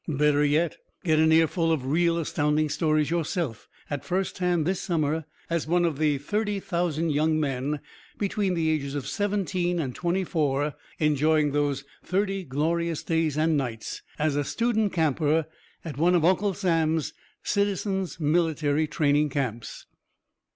[0.07, 5.25] Better yet, get an earful of real Astounding Stories yourself, at first hand this summer,
[5.47, 7.79] as one of the thirty thousand young men
[8.17, 14.01] between the ages of seventeen and twenty four enjoying those thirty glorious days and nights
[14.17, 15.45] as a student camper
[15.85, 17.13] at one of Uncle Sam's
[17.43, 19.85] Citizens' Military Training Camps.